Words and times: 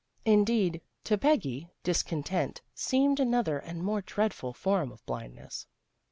Indeed, 0.25 0.81
to 1.03 1.15
Peggy 1.15 1.69
discontent 1.83 2.61
seemed 2.73 3.19
another 3.19 3.59
and 3.59 3.83
more 3.83 4.01
dreadful 4.01 4.51
form 4.51 4.91
of 4.91 5.05
blindness. 5.05 5.67